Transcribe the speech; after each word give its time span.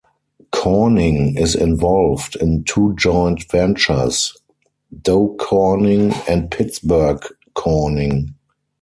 Corning 0.51 1.37
is 1.37 1.53
involved 1.53 2.35
in 2.37 2.63
two 2.63 2.95
joint 2.97 3.43
ventures: 3.51 4.35
Dow 5.03 5.35
Corning 5.39 6.11
and 6.27 6.49
Pittsburgh 6.49 7.23
Corning. 7.53 8.33